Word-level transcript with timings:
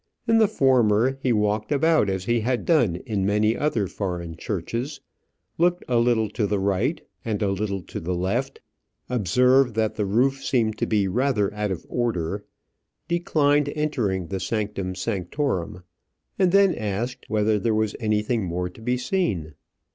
In 0.27 0.39
the 0.39 0.47
former, 0.47 1.19
he 1.21 1.31
walked 1.31 1.71
about 1.71 2.09
as 2.09 2.25
he 2.25 2.39
had 2.39 2.65
done 2.65 2.95
in 3.05 3.23
many 3.23 3.55
other 3.55 3.85
foreign 3.85 4.35
churches, 4.35 4.99
looked 5.59 5.85
a 5.87 5.99
little 5.99 6.27
to 6.31 6.47
the 6.47 6.57
right 6.57 6.99
and 7.23 7.39
a 7.43 7.51
little 7.51 7.83
to 7.83 7.99
the 7.99 8.15
left, 8.15 8.61
observed 9.11 9.75
that 9.75 9.97
the 9.97 10.07
roof 10.07 10.43
seemed 10.43 10.79
to 10.79 10.87
be 10.87 11.07
rather 11.07 11.53
out 11.53 11.69
of 11.69 11.85
order, 11.87 12.43
declined 13.07 13.71
entering 13.75 14.25
the 14.25 14.39
sanctum 14.39 14.95
sanctorum, 14.95 15.83
and 16.39 16.51
then 16.51 16.73
asked 16.73 17.25
whether 17.27 17.59
there 17.59 17.75
was 17.75 17.95
anything 17.99 18.43
more 18.43 18.69
to 18.69 18.81
be 18.81 18.97
seen. 18.97 19.53